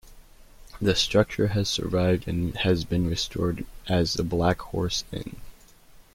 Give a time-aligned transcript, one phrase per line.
[0.81, 5.35] The structure has survived and has been restored as the Black Horse Inn.